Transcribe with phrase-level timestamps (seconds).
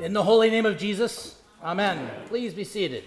[0.00, 2.08] In the holy name of Jesus, Amen.
[2.28, 3.02] Please be seated.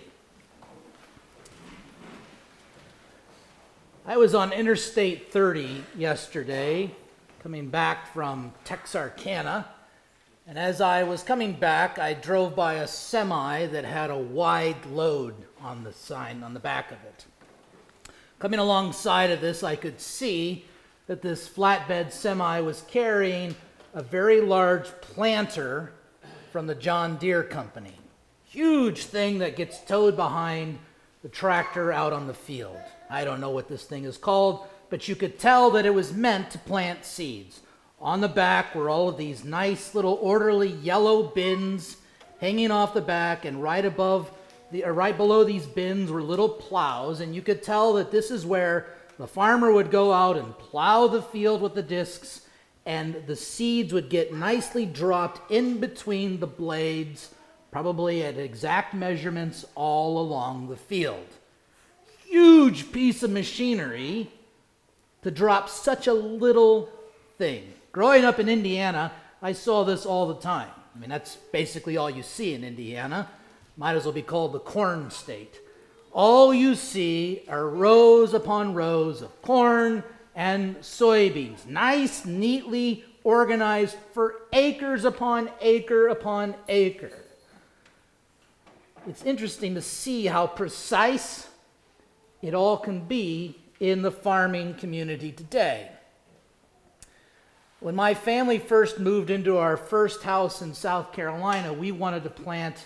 [4.05, 6.93] I was on Interstate 30 yesterday,
[7.41, 9.69] coming back from Texarkana,
[10.46, 14.85] and as I was coming back, I drove by a semi that had a wide
[14.87, 17.26] load on the sign on the back of it.
[18.38, 20.66] Coming alongside of this, I could see
[21.08, 23.55] that this flatbed semi was carrying
[23.94, 25.94] a very large planter
[26.52, 27.94] from the John Deere Company.
[28.44, 30.80] Huge thing that gets towed behind
[31.23, 32.78] the tractor out on the field.
[33.09, 36.12] I don't know what this thing is called, but you could tell that it was
[36.12, 37.62] meant to plant seeds.
[38.02, 41.98] On the back were all of these nice little orderly yellow bins
[42.42, 44.30] hanging off the back, and right above
[44.72, 48.30] the, or right below these bins were little plows, and you could tell that this
[48.30, 48.88] is where
[49.18, 52.41] the farmer would go out and plow the field with the discs
[52.85, 57.34] and the seeds would get nicely dropped in between the blades,
[57.72, 61.28] probably at exact measurements all along the field.
[62.25, 64.31] Huge piece of machinery
[65.22, 66.89] to drop such a little
[67.38, 67.73] thing.
[67.91, 70.69] Growing up in Indiana, I saw this all the time.
[70.95, 73.30] I mean, that's basically all you see in Indiana.
[73.78, 75.59] Might as well be called the corn state.
[76.11, 80.03] All you see are rows upon rows of corn
[80.36, 87.12] and soybeans, nice, neatly organized for acres upon acre upon acre.
[89.08, 91.48] It's interesting to see how precise
[92.42, 95.90] it all can be in the farming community today.
[97.80, 102.30] When my family first moved into our first house in South Carolina, we wanted to
[102.30, 102.86] plant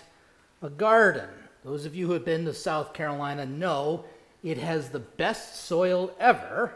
[0.62, 1.28] a garden.
[1.64, 4.06] Those of you who have been to South Carolina know
[4.42, 6.74] it has the best soil ever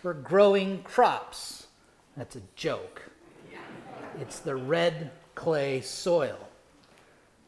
[0.00, 1.66] for growing crops.
[2.16, 3.02] That's a joke.
[4.20, 6.38] It's the red clay soil.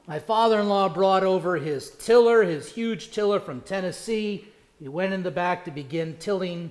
[0.07, 4.49] My father in law brought over his tiller, his huge tiller from Tennessee.
[4.79, 6.71] He went in the back to begin tilling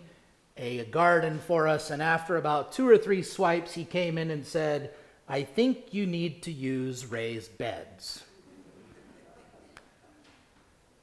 [0.55, 4.45] a garden for us, and after about two or three swipes, he came in and
[4.45, 4.91] said,
[5.29, 8.23] I think you need to use raised beds.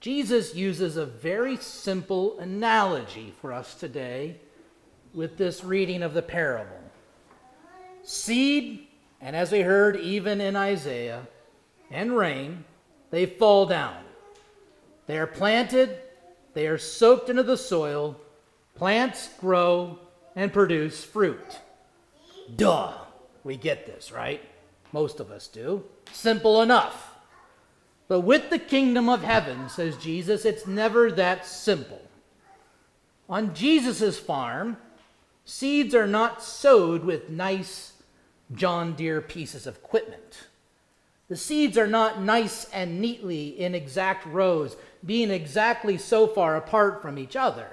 [0.01, 4.37] Jesus uses a very simple analogy for us today
[5.15, 6.81] with this reading of the parable.
[8.03, 8.87] Seed,
[9.21, 11.27] and as we heard even in Isaiah,
[11.91, 12.65] and rain,
[13.11, 14.03] they fall down.
[15.07, 15.99] They are planted,
[16.55, 18.17] they are soaked into the soil,
[18.75, 19.99] plants grow
[20.35, 21.61] and produce fruit.
[22.57, 22.95] Duh,
[23.45, 24.43] we get this, right?
[24.93, 25.85] Most of us do.
[26.13, 27.15] Simple enough.
[28.09, 32.03] But with the kingdom of heaven, says Jesus, it's never that simple.
[33.29, 34.77] On Jesus' farm,
[35.45, 37.93] Seeds are not sowed with nice
[38.55, 40.49] John Deere pieces of equipment.
[41.29, 47.03] The seeds are not nice and neatly in exact rows, being exactly so far apart
[47.03, 47.69] from each other.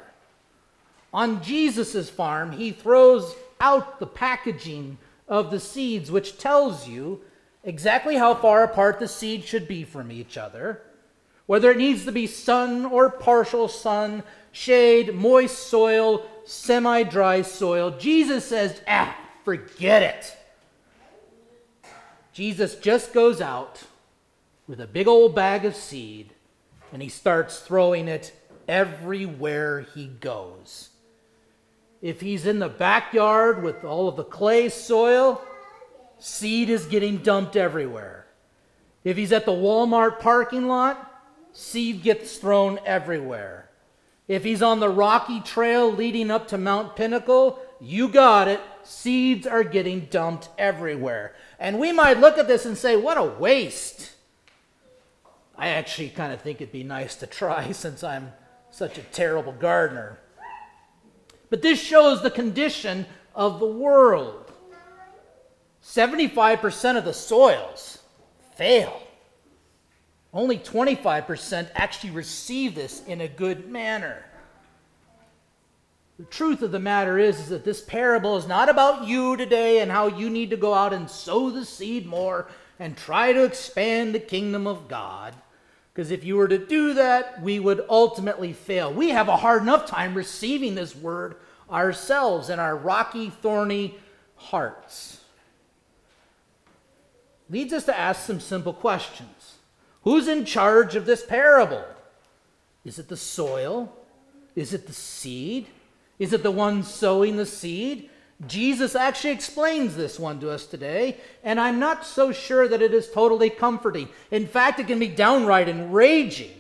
[1.14, 7.22] On Jesus' farm, he throws out the packaging of the seeds, which tells you
[7.64, 10.82] exactly how far apart the seeds should be from each other,
[11.52, 14.24] whether it needs to be sun or partial sun,
[14.54, 17.92] shade, moist soil, semi dry soil.
[17.92, 19.14] Jesus says, ah,
[19.44, 20.38] forget it.
[22.32, 23.84] Jesus just goes out
[24.66, 26.30] with a big old bag of seed
[26.94, 28.32] and he starts throwing it
[28.70, 30.92] everywhere he goes.
[32.02, 35.42] If he's in the backyard with all of the clay soil,
[36.18, 38.26] seed is getting dumped everywhere.
[39.04, 41.10] If he's at the Walmart parking lot,
[41.54, 43.70] seed gets thrown everywhere.
[44.28, 48.62] If he's on the rocky trail leading up to Mount Pinnacle, you got it.
[48.84, 51.36] Seeds are getting dumped everywhere.
[51.60, 54.12] And we might look at this and say, what a waste.
[55.58, 58.32] I actually kind of think it'd be nice to try since I'm
[58.72, 60.20] such a terrible gardener.
[61.50, 64.52] But this shows the condition of the world.
[65.84, 68.00] 75% of the soils
[68.56, 69.02] fail.
[70.34, 74.24] Only 25% actually receive this in a good manner.
[76.18, 79.80] The truth of the matter is, is that this parable is not about you today
[79.80, 82.48] and how you need to go out and sow the seed more
[82.80, 85.36] and try to expand the kingdom of God.
[85.94, 88.94] Because if you were to do that, we would ultimately fail.
[88.94, 91.36] We have a hard enough time receiving this word
[91.70, 93.98] ourselves in our rocky, thorny
[94.36, 95.22] hearts.
[97.50, 99.41] Leads us to ask some simple questions.
[100.04, 101.84] Who's in charge of this parable?
[102.84, 103.96] Is it the soil?
[104.56, 105.68] Is it the seed?
[106.18, 108.10] Is it the one sowing the seed?
[108.48, 112.94] Jesus actually explains this one to us today, and I'm not so sure that it
[112.94, 114.10] is totally comforting.
[114.32, 116.58] In fact, it can be downright enraging.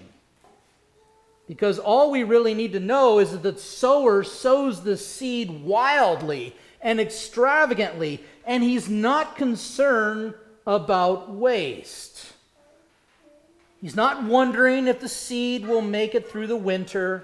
[1.47, 6.55] Because all we really need to know is that the sower sows the seed wildly
[6.81, 10.35] and extravagantly, and he's not concerned
[10.67, 12.30] about waste.
[13.81, 17.23] He's not wondering if the seed will make it through the winter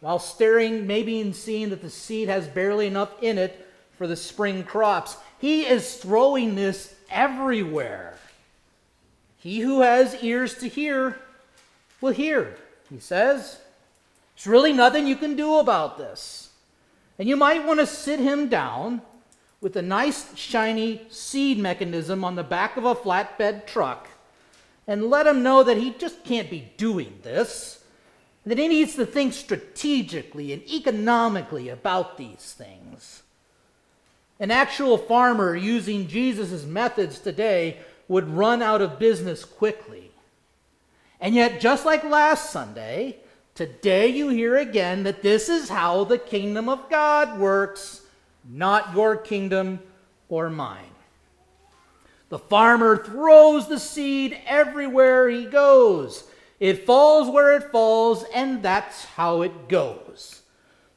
[0.00, 3.68] while staring, maybe and seeing that the seed has barely enough in it
[3.98, 5.16] for the spring crops.
[5.38, 8.14] He is throwing this everywhere.
[9.38, 11.20] He who has ears to hear
[12.00, 12.56] will hear,
[12.88, 13.58] he says.
[14.36, 16.50] There's really nothing you can do about this.
[17.18, 19.02] And you might want to sit him down
[19.60, 24.08] with a nice, shiny seed mechanism on the back of a flatbed truck
[24.86, 27.84] and let him know that he just can't be doing this,
[28.44, 33.22] that he needs to think strategically and economically about these things.
[34.40, 40.10] An actual farmer using Jesus' methods today would run out of business quickly.
[41.20, 43.18] And yet, just like last Sunday,
[43.54, 48.02] today you hear again that this is how the kingdom of God works,
[48.48, 49.78] not your kingdom
[50.28, 50.91] or mine.
[52.32, 56.24] The farmer throws the seed everywhere he goes.
[56.58, 60.40] It falls where it falls, and that's how it goes.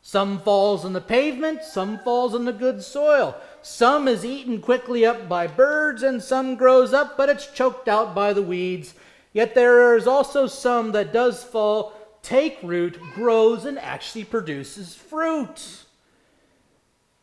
[0.02, 3.36] Some falls on the pavement, some falls on the good soil.
[3.62, 8.16] Some is eaten quickly up by birds, and some grows up, but it's choked out
[8.16, 8.94] by the weeds.
[9.34, 11.92] Yet there is also some that does fall,
[12.22, 15.84] take root, grows, and actually produces fruit.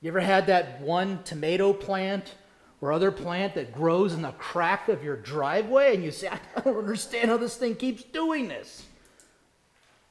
[0.02, 2.34] You ever had that one tomato plant
[2.82, 6.60] or other plant that grows in the crack of your driveway and you say, I
[6.60, 8.84] don't understand how this thing keeps doing this.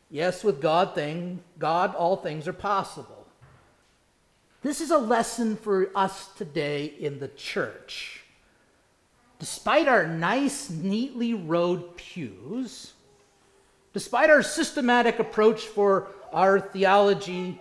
[0.10, 3.28] Yes, with God thing, God all things are possible.
[4.62, 8.24] This is a lesson for us today in the church.
[9.38, 12.94] Despite our nice, neatly rowed pews,
[13.92, 17.60] despite our systematic approach for our theology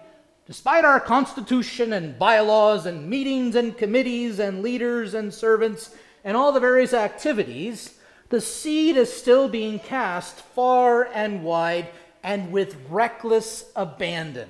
[0.50, 5.94] Despite our constitution and bylaws and meetings and committees and leaders and servants
[6.24, 7.96] and all the various activities,
[8.30, 11.86] the seed is still being cast far and wide
[12.24, 14.48] and with reckless abandon.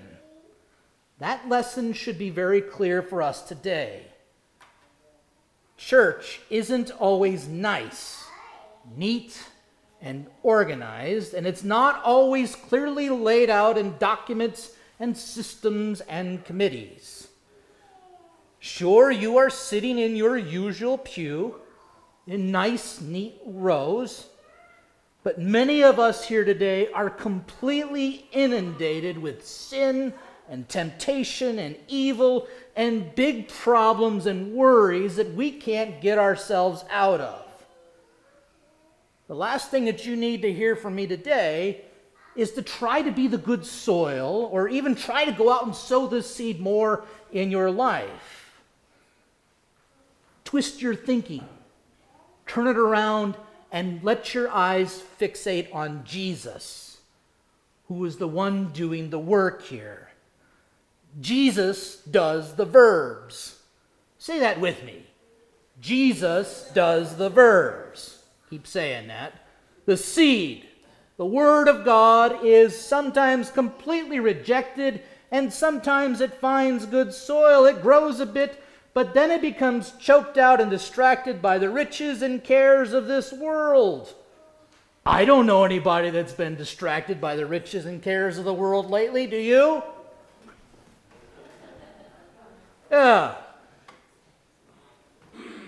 [1.18, 4.06] That lesson should be very clear for us today.
[5.76, 8.24] Church isn't always nice,
[8.96, 9.38] neat,
[10.00, 14.70] and organized, and it's not always clearly laid out in documents
[15.00, 17.28] and systems and committees.
[18.58, 21.56] Sure, you are sitting in your usual pew
[22.26, 24.26] in nice, neat rows,
[25.22, 30.12] but many of us here today are completely inundated with sin
[30.48, 32.46] and temptation and evil
[32.76, 37.46] and big problems and worries that we can't get ourselves out of.
[39.28, 41.84] The last thing that you need to hear from me today
[42.36, 45.74] is to try to be the good soil or even try to go out and
[45.74, 48.62] sow this seed more in your life.
[50.44, 51.44] Twist your thinking,
[52.46, 53.36] turn it around,
[53.72, 56.98] and let your eyes fixate on Jesus,
[57.88, 60.08] who is the one doing the work here.
[61.20, 63.60] Jesus does the verbs.
[64.18, 65.06] Say that with me.
[65.80, 68.22] Jesus does the verbs.
[68.50, 69.46] Keep saying that.
[69.86, 70.66] The seed
[71.20, 77.66] the Word of God is sometimes completely rejected, and sometimes it finds good soil.
[77.66, 82.22] It grows a bit, but then it becomes choked out and distracted by the riches
[82.22, 84.14] and cares of this world.
[85.04, 88.88] I don't know anybody that's been distracted by the riches and cares of the world
[88.88, 89.82] lately, do you?
[92.90, 93.34] Yeah.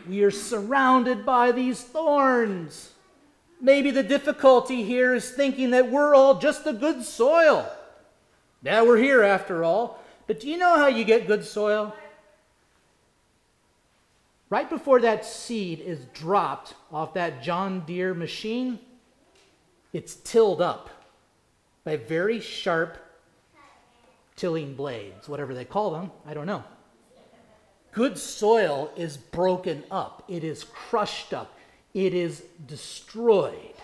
[0.09, 2.92] We are surrounded by these thorns.
[3.65, 7.71] Maybe the difficulty here is thinking that we're all just the good soil.
[8.61, 10.03] Yeah, we're here after all.
[10.27, 11.95] But do you know how you get good soil?
[14.51, 18.81] Right before that seed is dropped off that John Deere machine,
[19.93, 20.91] it's tilled up
[21.85, 22.99] by very sharp
[24.35, 26.65] tilling blades, whatever they call them, I don't know.
[27.93, 31.55] Good soil is broken up, it is crushed up,
[31.95, 33.75] it is destroyed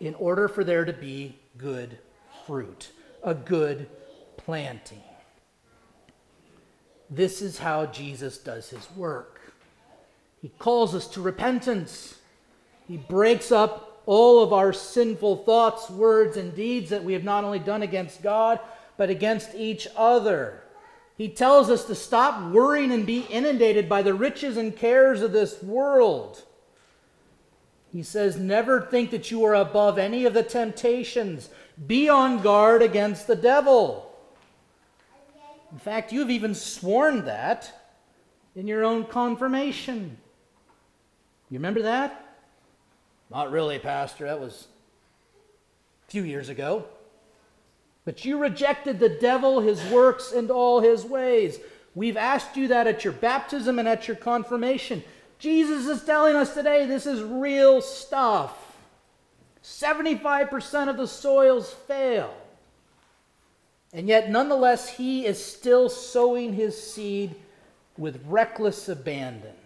[0.00, 1.98] in order for there to be good
[2.46, 2.90] fruit,
[3.22, 3.88] a good
[4.36, 5.02] planting.
[7.10, 9.40] This is how Jesus does his work.
[10.40, 12.16] He calls us to repentance.
[12.88, 17.44] He breaks up all of our sinful thoughts, words, and deeds that we have not
[17.44, 18.58] only done against God,
[18.96, 20.62] but against each other.
[21.16, 25.32] He tells us to stop worrying and be inundated by the riches and cares of
[25.32, 26.42] this world.
[27.92, 31.50] He says, Never think that you are above any of the temptations.
[31.86, 34.08] Be on guard against the devil.
[35.70, 37.70] In fact, you've even sworn that
[38.56, 40.16] in your own confirmation.
[41.50, 42.36] You remember that?
[43.30, 44.26] Not really, Pastor.
[44.26, 44.68] That was
[46.06, 46.86] a few years ago.
[48.04, 51.58] But you rejected the devil, his works, and all his ways.
[51.94, 55.04] We've asked you that at your baptism and at your confirmation.
[55.42, 58.76] Jesus is telling us today this is real stuff.
[59.64, 62.32] 75% of the soils fail.
[63.92, 67.34] And yet, nonetheless, he is still sowing his seed
[67.98, 69.56] with reckless abandon.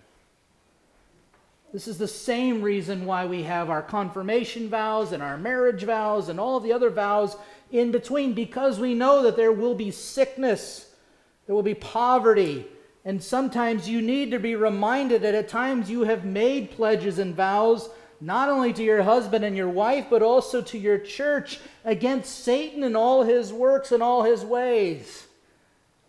[1.75, 6.31] This is the same reason why we have our confirmation vows and our marriage vows
[6.31, 7.37] and all the other vows
[7.71, 10.91] in between because we know that there will be sickness,
[11.45, 12.67] there will be poverty,
[13.07, 17.35] and sometimes you need to be reminded that at times you have made pledges and
[17.35, 17.89] vows
[18.21, 22.83] not only to your husband and your wife, but also to your church against Satan
[22.83, 25.27] and all his works and all his ways.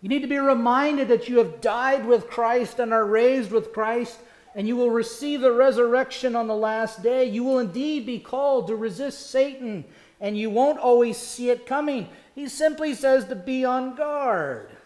[0.01, 3.73] You need to be reminded that you have died with Christ and are raised with
[3.73, 4.17] Christ,
[4.55, 7.25] and you will receive the resurrection on the last day.
[7.25, 9.85] You will indeed be called to resist Satan
[10.19, 12.09] and you won't always see it coming.
[12.33, 14.76] He simply says to be on guard.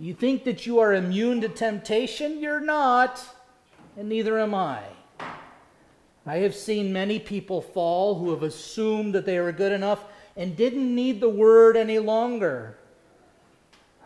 [0.00, 2.40] You think that you are immune to temptation?
[2.40, 3.22] You're not,
[3.98, 4.80] and neither am I.
[6.24, 10.04] I have seen many people fall who have assumed that they were good enough
[10.38, 12.78] and didn't need the word any longer.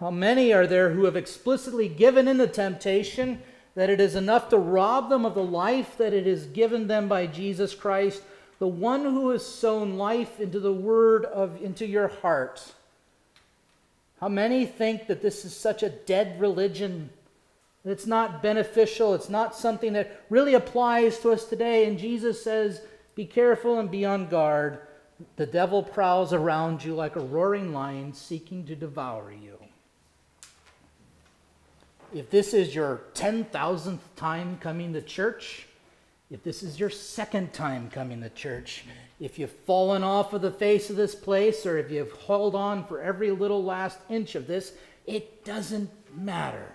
[0.00, 3.40] How many are there who have explicitly given in to temptation
[3.76, 7.06] that it is enough to rob them of the life that it is given them
[7.06, 8.20] by Jesus Christ
[8.58, 12.72] the one who has sown life into the word of into your heart.
[14.24, 17.10] How many think that this is such a dead religion?
[17.84, 21.86] It's not beneficial, it's not something that really applies to us today.
[21.86, 22.80] And Jesus says,
[23.14, 24.78] Be careful and be on guard.
[25.36, 29.58] The devil prowls around you like a roaring lion seeking to devour you.
[32.14, 35.66] If this is your 10,000th time coming to church,
[36.30, 38.84] if this is your second time coming to church,
[39.20, 42.86] if you've fallen off of the face of this place, or if you've held on
[42.86, 44.72] for every little last inch of this,
[45.06, 46.72] it doesn't matter.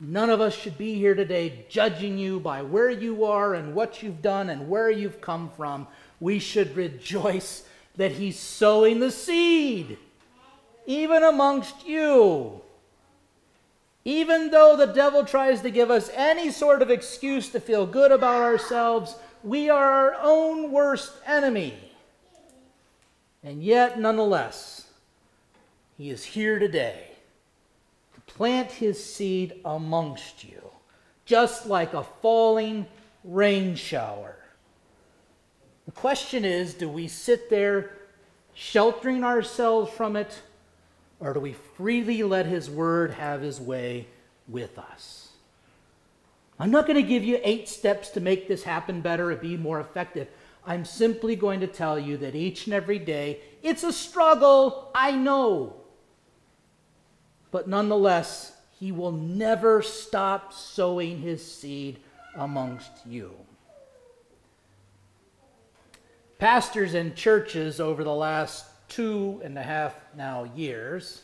[0.00, 4.02] None of us should be here today judging you by where you are and what
[4.02, 5.88] you've done and where you've come from.
[6.20, 7.64] We should rejoice
[7.96, 9.98] that He's sowing the seed,
[10.86, 12.60] even amongst you.
[14.08, 18.10] Even though the devil tries to give us any sort of excuse to feel good
[18.10, 21.74] about ourselves, we are our own worst enemy.
[23.42, 24.86] And yet, nonetheless,
[25.98, 27.10] he is here today
[28.14, 30.62] to plant his seed amongst you,
[31.26, 32.86] just like a falling
[33.24, 34.38] rain shower.
[35.84, 37.90] The question is do we sit there
[38.54, 40.40] sheltering ourselves from it?
[41.20, 44.06] Or do we freely let His Word have His way
[44.46, 45.28] with us?
[46.58, 49.56] I'm not going to give you eight steps to make this happen better or be
[49.56, 50.28] more effective.
[50.66, 55.12] I'm simply going to tell you that each and every day, it's a struggle, I
[55.12, 55.76] know.
[57.50, 62.00] But nonetheless, He will never stop sowing His seed
[62.34, 63.32] amongst you.
[66.38, 71.22] Pastors and churches over the last two and a half now years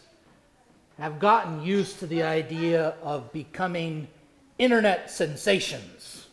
[0.98, 4.06] have gotten used to the idea of becoming
[4.58, 6.26] internet sensations,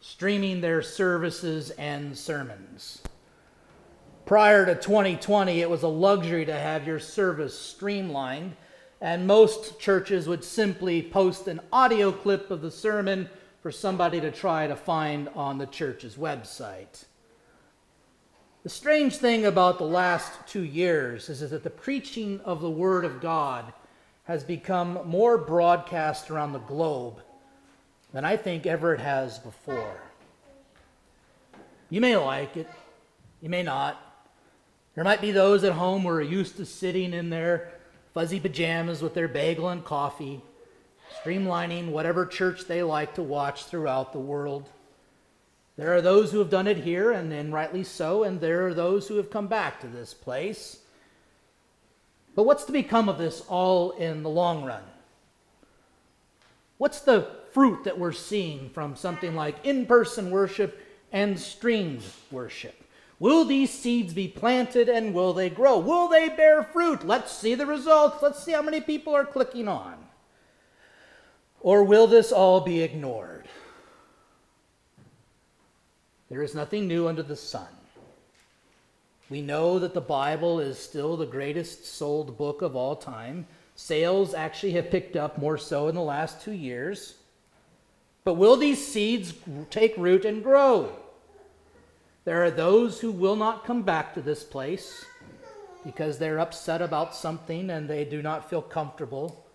[0.00, 3.02] streaming their services and sermons.
[4.24, 8.56] Prior to 2020, it was a luxury to have your service streamlined,
[9.00, 13.28] and most churches would simply post an audio clip of the sermon
[13.62, 17.04] for somebody to try to find on the church's website.
[18.66, 23.04] The strange thing about the last two years is, that the preaching of the Word
[23.04, 23.72] of God
[24.24, 27.20] has become more broadcast around the globe
[28.12, 30.00] than I think ever it has before.
[31.90, 32.68] You may like it,
[33.40, 34.02] you may not.
[34.96, 37.72] There might be those at home who are used to sitting in their
[38.14, 40.40] fuzzy pajamas with their bagel and coffee,
[41.22, 44.68] streamlining whatever church they like to watch throughout the world.
[45.76, 48.74] There are those who have done it here, and, and rightly so, and there are
[48.74, 50.78] those who have come back to this place.
[52.34, 54.82] But what's to become of this all in the long run?
[56.78, 62.84] What's the fruit that we're seeing from something like in person worship and streamed worship?
[63.18, 65.78] Will these seeds be planted and will they grow?
[65.78, 67.06] Will they bear fruit?
[67.06, 68.22] Let's see the results.
[68.22, 69.94] Let's see how many people are clicking on.
[71.60, 73.48] Or will this all be ignored?
[76.28, 77.68] There is nothing new under the sun.
[79.28, 83.46] We know that the Bible is still the greatest sold book of all time.
[83.74, 87.14] Sales actually have picked up more so in the last two years.
[88.24, 89.34] But will these seeds
[89.70, 90.92] take root and grow?
[92.24, 95.04] There are those who will not come back to this place
[95.84, 99.46] because they're upset about something and they do not feel comfortable.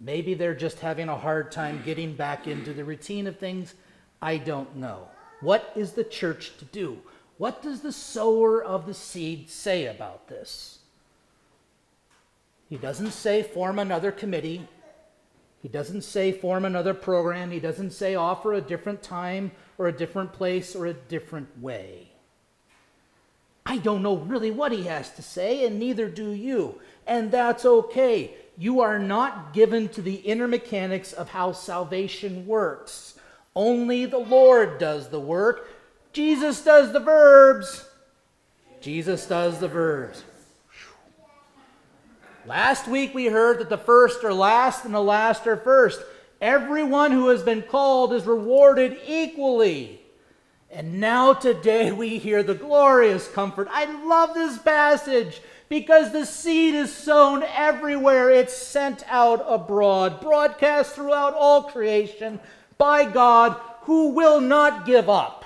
[0.00, 3.74] Maybe they're just having a hard time getting back into the routine of things.
[4.20, 5.06] I don't know.
[5.42, 6.98] What is the church to do?
[7.36, 10.78] What does the sower of the seed say about this?
[12.70, 14.66] He doesn't say form another committee.
[15.60, 17.50] He doesn't say form another program.
[17.50, 22.12] He doesn't say offer a different time or a different place or a different way.
[23.66, 26.80] I don't know really what he has to say, and neither do you.
[27.06, 28.34] And that's okay.
[28.56, 33.18] You are not given to the inner mechanics of how salvation works.
[33.54, 35.68] Only the Lord does the work.
[36.12, 37.86] Jesus does the verbs.
[38.80, 40.24] Jesus does the verbs.
[42.44, 46.02] Last week we heard that the first are last and the last are first.
[46.40, 50.00] Everyone who has been called is rewarded equally.
[50.68, 53.68] And now today we hear the glorious comfort.
[53.70, 58.30] I love this passage because the seed is sown everywhere.
[58.30, 62.40] It's sent out abroad, broadcast throughout all creation
[62.82, 65.44] by God who will not give up,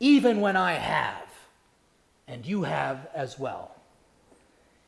[0.00, 1.28] even when I have,
[2.26, 3.76] and you have as well.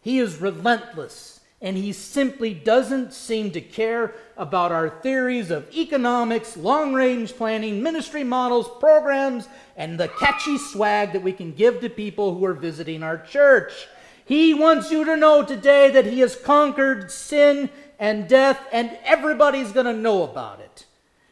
[0.01, 6.57] He is relentless, and he simply doesn't seem to care about our theories of economics,
[6.57, 11.91] long range planning, ministry models, programs, and the catchy swag that we can give to
[11.91, 13.87] people who are visiting our church.
[14.25, 17.69] He wants you to know today that he has conquered sin
[17.99, 20.87] and death, and everybody's going to know about it.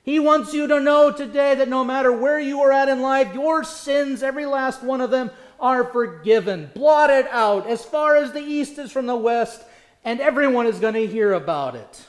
[0.07, 3.35] He wants you to know today that no matter where you are at in life,
[3.35, 8.39] your sins, every last one of them, are forgiven, blotted out as far as the
[8.39, 9.65] east is from the west,
[10.05, 12.07] and everyone is going to hear about it.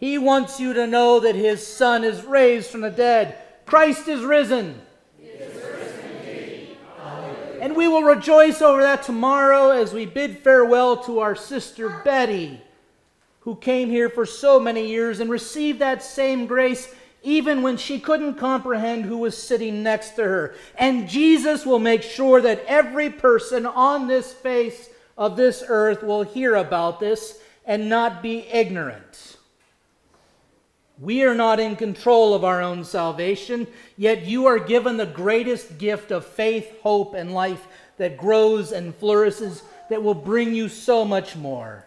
[0.00, 3.38] He wants you to know that his son is raised from the dead.
[3.64, 4.82] Christ is risen.
[7.60, 12.60] and we will rejoice over that tomorrow as we bid farewell to our sister Betty
[13.42, 18.00] who came here for so many years and received that same grace even when she
[18.00, 20.54] couldn't comprehend who was sitting next to her.
[20.76, 26.22] And Jesus will make sure that every person on this face of this earth will
[26.22, 29.36] hear about this and not be ignorant.
[31.00, 35.78] We are not in control of our own salvation, yet you are given the greatest
[35.78, 41.04] gift of faith, hope, and life that grows and flourishes that will bring you so
[41.04, 41.86] much more.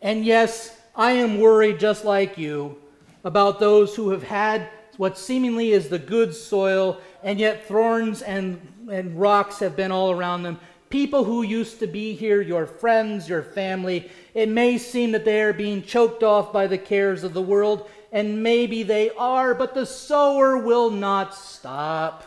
[0.00, 2.76] And yes, I am worried just like you
[3.24, 8.60] about those who have had what seemingly is the good soil, and yet thorns and,
[8.90, 10.58] and rocks have been all around them.
[10.90, 15.40] People who used to be here, your friends, your family, it may seem that they
[15.42, 19.74] are being choked off by the cares of the world, and maybe they are, but
[19.74, 22.24] the sower will not stop.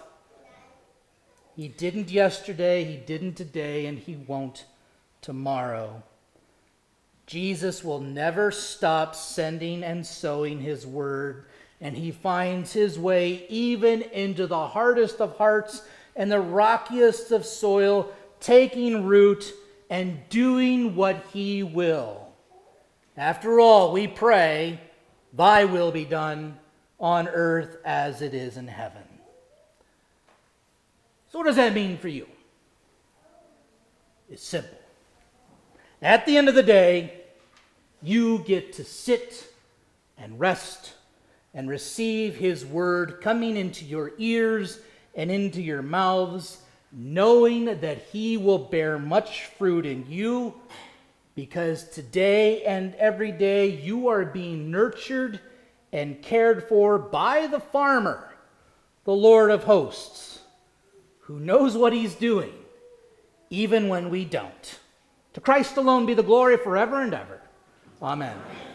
[1.55, 4.65] He didn't yesterday, he didn't today, and he won't
[5.21, 6.03] tomorrow.
[7.31, 11.45] Jesus will never stop sending and sowing his word,
[11.79, 15.81] and he finds his way even into the hardest of hearts
[16.13, 19.53] and the rockiest of soil, taking root
[19.89, 22.27] and doing what he will.
[23.15, 24.81] After all, we pray,
[25.31, 26.59] Thy will be done
[26.99, 29.03] on earth as it is in heaven.
[31.31, 32.27] So, what does that mean for you?
[34.29, 34.77] It's simple.
[36.01, 37.19] At the end of the day,
[38.01, 39.53] you get to sit
[40.17, 40.93] and rest
[41.53, 44.79] and receive His word coming into your ears
[45.15, 46.61] and into your mouths,
[46.91, 50.53] knowing that He will bear much fruit in you
[51.35, 55.39] because today and every day you are being nurtured
[55.91, 58.33] and cared for by the farmer,
[59.03, 60.39] the Lord of hosts,
[61.21, 62.53] who knows what He's doing,
[63.49, 64.79] even when we don't.
[65.33, 67.40] To Christ alone be the glory forever and ever.
[68.01, 68.35] Amen.